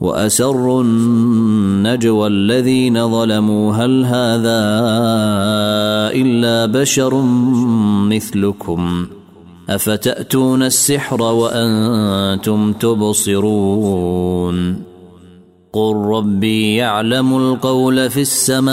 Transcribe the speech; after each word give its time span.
وأسروا 0.00 0.82
النجوى 0.82 2.26
الذين 2.26 3.08
ظلموا. 3.10 3.72
هل 3.72 4.04
هذا 4.04 4.60
إلا 6.14 6.66
بشر 6.66 7.22
مثلكم؟ 8.08 9.06
أفتأتون 9.68 10.62
السحر 10.62 11.22
وأنتم 11.22 12.72
تبصرون؟ 12.72 13.70
قل 15.72 15.96
ربي 15.96 16.74
يعلم 16.74 17.36
القول 17.36 18.10
في 18.10 18.20
السماء 18.20 18.70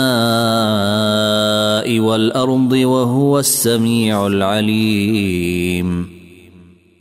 والأرض 2.00 2.72
وهو 2.72 3.38
السميع 3.38 4.26
العليم. 4.26 6.17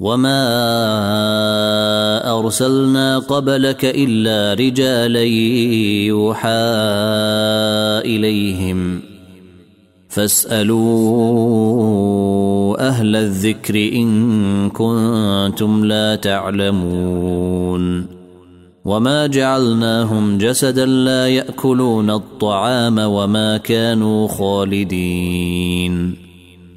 وما 0.00 0.38
ارسلنا 2.38 3.18
قبلك 3.18 3.84
الا 3.84 4.54
رجالا 4.54 5.22
يوحى 6.06 6.48
اليهم 8.04 9.00
فاسالوا 10.08 11.28
أهل 12.88 13.16
الذكر 13.16 13.74
ان 13.74 14.70
كنتم 14.70 15.84
لا 15.84 16.16
تعلمون 16.16 18.06
وما 18.84 19.26
جعلناهم 19.26 20.38
جسدا 20.38 20.86
لا 20.86 21.28
ياكلون 21.28 22.10
الطعام 22.10 22.98
وما 22.98 23.56
كانوا 23.56 24.28
خالدين 24.28 26.27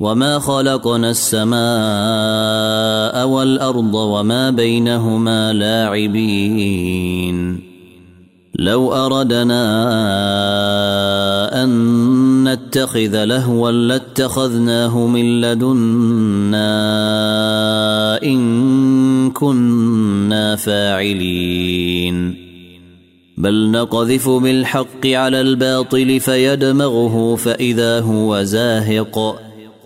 وما 0.00 0.38
خلقنا 0.38 1.10
السماء 1.10 1.58
والارض 3.28 3.94
وما 3.94 4.50
بينهما 4.50 5.52
لاعبين. 5.52 7.60
لو 8.58 8.92
اردنا 8.92 9.64
ان 11.64 12.48
نتخذ 12.48 13.24
لهوا 13.24 13.70
لاتخذناه 13.70 15.06
من 15.06 15.40
لدنا 15.40 16.68
ان 18.22 19.30
كنا 19.30 20.56
فاعلين. 20.56 22.48
بل 23.38 23.70
نقذف 23.70 24.28
بالحق 24.28 25.06
على 25.06 25.40
الباطل 25.40 26.20
فيدمغه 26.20 27.36
فاذا 27.36 28.00
هو 28.00 28.42
زاهق. 28.42 29.47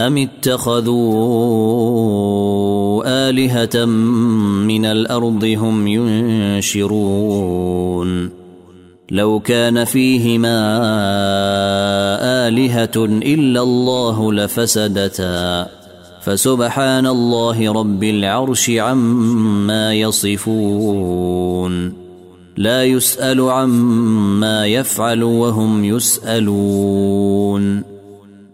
أم 0.00 0.16
اتخذوا 0.16 0.88
آلهة 3.28 3.84
من 4.64 4.84
الأرض 4.84 5.44
هم 5.44 5.86
ينشرون؟ 5.86 6.88
لو 9.10 9.40
كان 9.40 9.84
فيهما 9.84 10.58
آلهة 12.48 13.04
إلا 13.04 13.62
الله 13.62 14.32
لفسدتا. 14.32 15.66
فسبحان 16.22 17.06
الله 17.06 17.72
رب 17.72 18.04
العرش 18.04 18.70
عما 18.70 19.94
يصفون. 19.94 21.92
لا 22.56 22.84
يسأل 22.84 23.40
عما 23.40 24.66
يفعل 24.66 25.22
وهم 25.22 25.84
يسألون. 25.84 27.97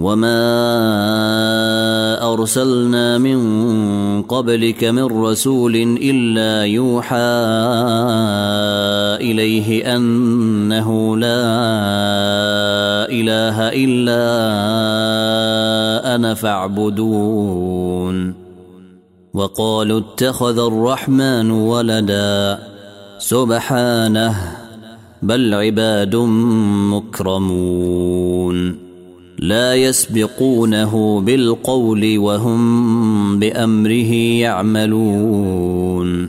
وما 0.00 0.40
ارسلنا 2.32 3.18
من 3.18 3.40
قبلك 4.22 4.84
من 4.84 5.04
رسول 5.04 5.76
الا 6.02 6.64
يوحى 6.64 7.16
اليه 9.20 9.96
انه 9.96 11.16
لا 11.16 11.42
اله 13.10 13.68
الا 13.68 14.24
أنا 16.14 16.34
فاعبدون 16.34 18.34
وقالوا 19.34 20.00
اتخذ 20.00 20.58
الرحمن 20.58 21.50
ولدا 21.50 22.58
سبحانه 23.18 24.34
بل 25.22 25.54
عباد 25.54 26.16
مكرمون 26.94 28.89
لا 29.40 29.74
يسبقونه 29.74 31.20
بالقول 31.20 32.18
وهم 32.18 33.38
بأمره 33.38 34.12
يعملون. 34.14 36.28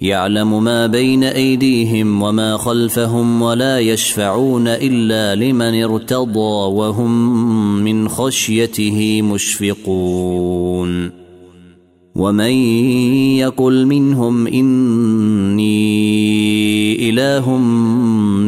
يعلم 0.00 0.64
ما 0.64 0.86
بين 0.86 1.24
أيديهم 1.24 2.22
وما 2.22 2.56
خلفهم 2.56 3.42
ولا 3.42 3.78
يشفعون 3.78 4.68
إلا 4.68 5.34
لمن 5.34 5.82
ارتضى 5.82 6.74
وهم 6.74 7.44
من 7.84 8.08
خشيته 8.08 9.22
مشفقون. 9.22 11.10
ومن 12.14 12.52
يقل 13.38 13.86
منهم 13.86 14.46
إني 14.46 15.72
إله 17.10 17.56
من 17.56 18.01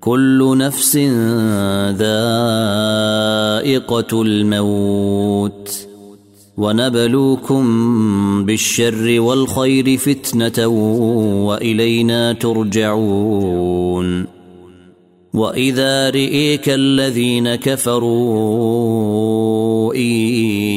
كل 0.00 0.58
نفس 0.58 0.96
ذائقة 1.96 2.22
الموت. 4.22 5.88
ونبلوكم 6.58 7.64
بالشر 8.44 9.20
والخير 9.20 9.96
فتنة 9.96 10.66
وإلينا 11.46 12.32
ترجعون. 12.32 14.37
واذا 15.34 16.10
رئيك 16.10 16.68
الذين 16.68 17.54
كفروا 17.54 19.08
ان 19.94 20.00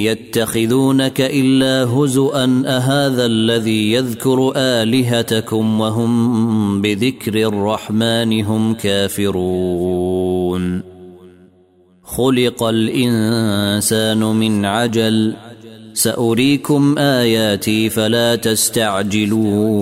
يتخذونك 0.04 1.22
الا 1.22 1.84
هزءا 1.84 2.64
اهذا 2.66 3.26
الذي 3.26 3.92
يذكر 3.94 4.54
الهتكم 4.56 5.80
وهم 5.80 6.82
بذكر 6.82 7.48
الرحمن 7.48 8.44
هم 8.44 8.74
كافرون 8.74 10.22
خلق 12.04 12.64
الانسان 12.64 14.20
من 14.20 14.66
عجل 14.66 15.36
ساريكم 15.94 16.98
اياتي 16.98 17.90
فلا 17.90 18.36
تستعجلون 18.36 19.82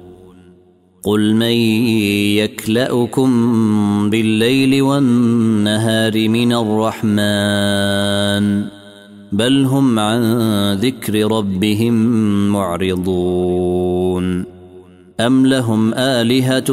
قل 1.03 1.35
من 1.35 1.57
يكلأكم 2.37 3.29
بالليل 4.09 4.81
والنهار 4.81 6.29
من 6.29 6.53
الرحمن 6.53 8.41
بل 9.31 9.65
هم 9.65 9.99
عن 9.99 10.73
ذكر 10.73 11.31
ربهم 11.31 11.93
معرضون 12.49 14.45
أم 15.19 15.45
لهم 15.45 15.93
آلهة 15.93 16.69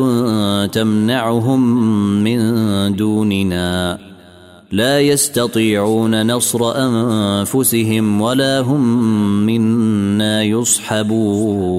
تمنعهم 0.66 1.60
من 2.24 2.96
دوننا 2.96 3.98
لا 4.72 5.00
يستطيعون 5.00 6.26
نصر 6.26 6.72
أنفسهم 6.76 8.20
ولا 8.20 8.60
هم 8.60 9.06
منا 9.46 10.42
يصحبون 10.42 11.78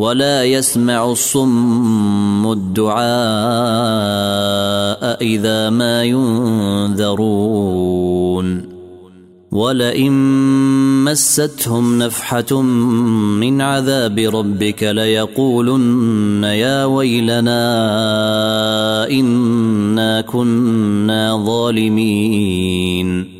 ولا 0.00 0.44
يسمع 0.44 1.10
الصم 1.10 2.52
الدعاء 2.52 3.00
إذا 5.22 5.70
ما 5.70 6.04
ينذرون. 6.04 7.50
ولئن 9.52 10.12
مستهم 11.04 11.98
نفحة 11.98 12.62
من 12.62 13.60
عذاب 13.60 14.18
ربك 14.18 14.82
ليقولن 14.82 16.44
يا 16.44 16.84
ويلنا 16.84 17.60
إنا 19.10 20.20
كنا 20.20 21.44
ظالمين. 21.46 23.39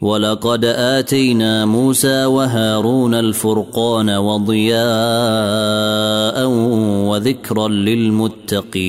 ولقد 0.00 0.64
آتينا 0.64 1.64
موسى 1.64 2.24
وهارون 2.24 3.14
الفرقان 3.14 4.10
وضياء 4.10 4.80
وذكرا 7.08 7.68
للمتقين 7.68 8.88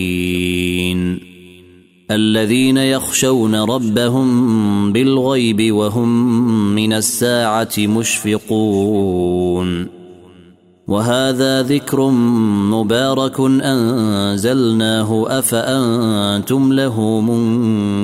الذين 2.11 2.77
يخشون 2.77 3.55
ربهم 3.55 4.93
بالغيب 4.93 5.73
وهم 5.75 6.35
من 6.75 6.93
الساعة 6.93 7.77
مشفقون 7.77 8.81
وهذا 10.87 11.61
ذكر 11.61 12.09
مبارك 12.71 13.39
أنزلناه 13.39 15.25
أفأنتم 15.39 16.73
له 16.73 17.21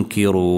منكرون 0.08 0.58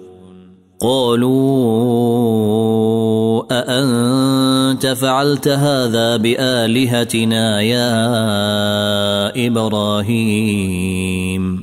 قالوا 0.81 1.31
أأنت 3.51 4.87
فعلت 4.87 5.47
هذا 5.47 6.17
بآلهتنا 6.17 7.61
يا 7.61 7.97
إبراهيم؟ 9.47 11.61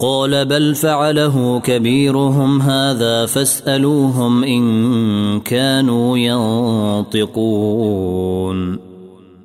قال 0.00 0.44
بل 0.44 0.74
فعله 0.74 1.60
كبيرهم 1.60 2.62
هذا 2.62 3.26
فاسألوهم 3.26 4.44
إن 4.44 5.40
كانوا 5.40 6.18
ينطقون. 7.08 8.89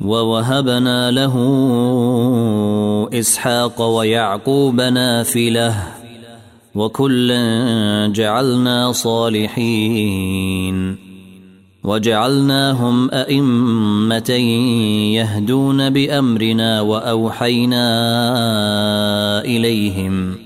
ووهبنا 0.00 1.10
له 1.10 1.34
إسحاق 3.12 3.82
ويعقوب 3.82 4.80
نافلة 4.80 5.74
وكلا 6.74 8.12
جعلنا 8.14 8.92
صالحين 8.92 10.76
وجعلناهم 11.84 13.10
أئمة 13.10 14.30
يهدون 15.14 15.90
بأمرنا 15.90 16.80
وأوحينا 16.80 17.84
إليهم 19.44 20.45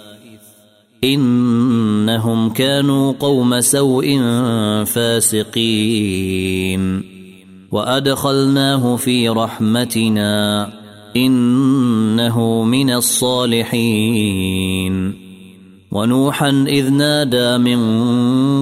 إنهم 1.03 2.49
كانوا 2.49 3.13
قوم 3.19 3.61
سوء 3.61 4.21
فاسقين. 4.85 7.01
وأدخلناه 7.71 8.95
في 8.95 9.29
رحمتنا. 9.29 10.69
إنه 11.15 12.63
من 12.63 12.89
الصالحين. 12.89 15.13
ونوحا 15.91 16.65
إذ 16.67 16.89
نادى 16.89 17.57
من 17.57 17.79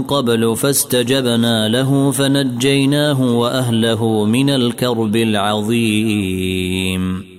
قبل 0.03 0.55
فاستجبنا 0.55 1.67
له 1.67 2.11
فنجيناه 2.11 3.37
وأهله 3.37 4.25
من 4.25 4.49
الكرب 4.49 5.15
العظيم. 5.15 7.38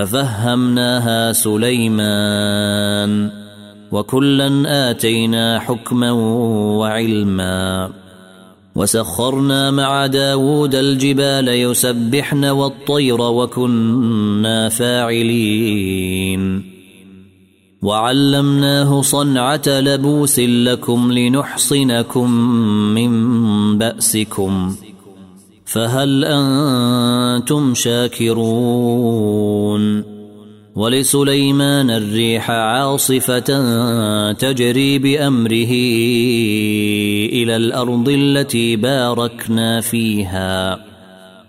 ففهمناها 0.00 1.32
سليمان 1.32 3.30
وكلا 3.92 4.90
اتينا 4.90 5.58
حكما 5.58 6.10
وعلما 6.80 7.90
وسخرنا 8.74 9.70
مع 9.70 10.06
داود 10.06 10.74
الجبال 10.74 11.48
يسبحن 11.48 12.44
والطير 12.44 13.20
وكنا 13.20 14.68
فاعلين 14.68 16.62
وعلمناه 17.82 19.02
صنعه 19.02 19.62
لبوس 19.66 20.38
لكم 20.38 21.12
لنحصنكم 21.12 22.30
من 22.94 23.78
باسكم 23.78 24.74
فهل 25.72 26.24
أنتم 26.24 27.74
شاكرون؟ 27.74 29.40
ولسليمان 30.74 31.90
الريح 31.90 32.50
عاصفة 32.50 33.48
تجري 34.32 34.98
بأمره 34.98 35.72
إلى 37.32 37.56
الأرض 37.56 38.08
التي 38.08 38.76
باركنا 38.76 39.80
فيها 39.80 40.84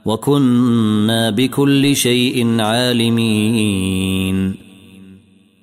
وكنا 0.06 1.30
بكل 1.30 1.96
شيء 1.96 2.62
عالمين. 2.62 4.31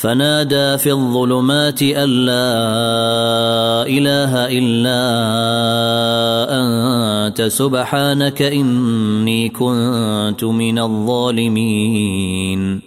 فنادى 0.00 0.78
في 0.78 0.92
الظلمات 0.92 1.82
أن 1.82 2.08
لا 2.08 2.56
إله 3.86 4.48
إلا 4.48 5.00
أنت 6.60 7.42
سبحانك 7.42 8.42
إني 8.42 9.48
كنت 9.48 10.44
من 10.44 10.78
الظالمين. 10.78 12.80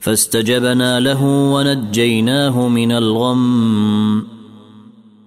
فاستجبنا 0.00 1.00
له 1.00 1.24
ونجيناه 1.24 2.68
من 2.68 2.92
الغم. 2.92 4.26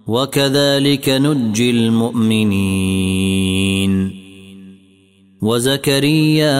وكذلك 0.07 1.09
نجي 1.09 1.69
المؤمنين. 1.69 3.09
وزكريا 5.41 6.59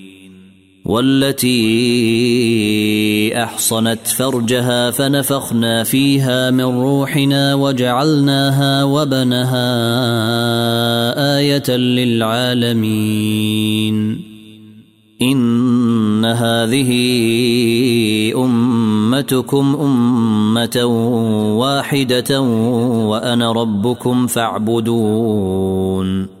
والتي 0.91 1.53
أحصنت 3.43 4.07
فرجها 4.07 4.91
فنفخنا 4.91 5.83
فيها 5.83 6.51
من 6.51 6.63
روحنا 6.63 7.55
وجعلناها 7.55 8.83
وبنها 8.83 9.67
آية 11.37 11.77
للعالمين. 11.77 12.81
إن 15.21 16.25
هذه 16.25 16.91
أمتكم 18.35 19.77
أمة 19.81 20.85
واحدة 21.57 22.41
وأنا 22.41 23.51
ربكم 23.51 24.27
فاعبدون. 24.27 26.40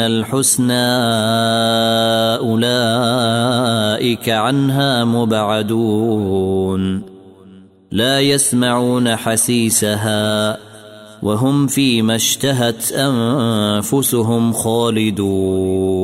الحسنى 0.00 0.88
أولئك 2.36 4.28
عنها 4.28 5.04
مبعدون. 5.04 7.02
لا 7.90 8.20
يسمعون 8.20 9.16
حسيسها 9.16 10.58
وهم 11.22 11.66
فيما 11.66 12.14
اشتهت 12.16 12.92
أنفسهم 12.92 14.52
خالدون. 14.52 16.02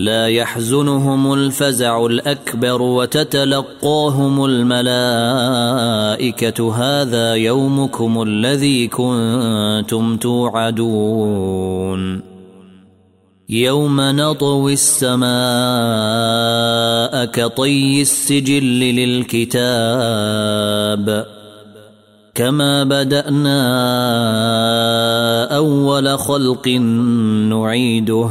لا 0.00 0.28
يحزنهم 0.28 1.32
الفزع 1.32 2.06
الأكبر 2.06 2.82
وتتلقاهم 2.82 4.44
الملائكة 4.44 4.94
هذا 6.74 7.34
يومكم 7.34 8.22
الذي 8.22 8.88
كنتم 8.88 10.16
توعدون. 10.16 12.22
يوم 13.48 14.00
نطوي 14.00 14.72
السماء 14.72 15.30
كطي 17.24 18.02
السجل 18.02 18.80
للكتاب. 18.80 19.66
كما 22.34 22.84
بدأنا 22.84 23.60
أول 25.56 26.18
خلق 26.18 26.68
نعيده. 27.48 28.30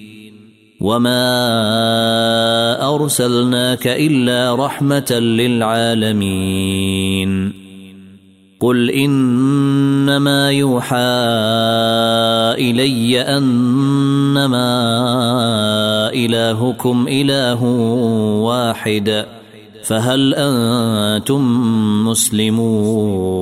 وما 0.81 1.25
ارسلناك 2.95 3.87
الا 3.87 4.55
رحمه 4.55 5.11
للعالمين 5.39 6.91
قل 8.59 8.89
انما 8.89 10.51
يوحى 10.51 10.97
الي 12.57 13.21
انما 13.21 14.69
الهكم 16.13 17.05
اله 17.07 17.63
واحد 18.43 19.25
فهل 19.83 20.33
أنتم 20.35 21.41
مسلمون 22.07 23.41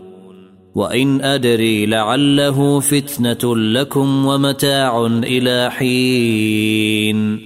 وإن 0.75 1.21
أدري 1.21 1.85
لعله 1.85 2.79
فتنة 2.79 3.55
لكم 3.55 4.25
ومتاع 4.25 5.05
إلى 5.05 5.71
حين. 5.71 7.39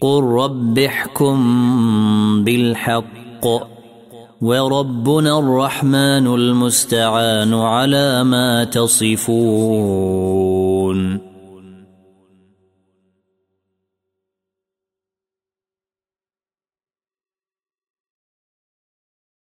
قل 0.00 0.22
رب 0.22 0.78
احكم 0.78 1.38
بالحق. 2.44 3.46
وربنا 4.40 5.38
الرحمن 5.38 6.26
المستعان 6.26 7.54
على 7.54 8.24
ما 8.24 8.64
تصفون. 8.64 9.28